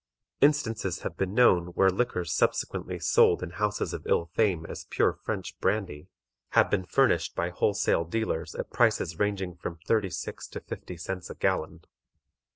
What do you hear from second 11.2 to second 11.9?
a gallon.